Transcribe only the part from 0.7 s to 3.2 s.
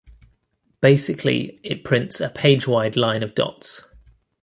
Basically, it prints a page-wide